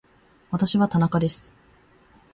[0.49, 1.53] 私は田中です